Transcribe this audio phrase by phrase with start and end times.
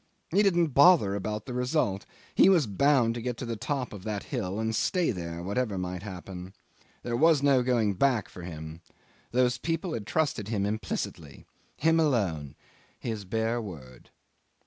[0.31, 2.07] He didn't bother about the result.
[2.33, 5.77] He was bound to get to the top of that hill and stay there, whatever
[5.77, 6.55] might happen.
[7.03, 8.81] There could be no going back for him.
[9.31, 11.45] Those people had trusted him implicitly.
[11.77, 12.55] Him alone!
[12.97, 14.09] His bare word.